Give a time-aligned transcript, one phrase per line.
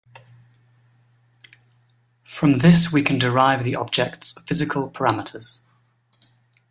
[2.23, 5.61] From this we can derive the object's physical parameters.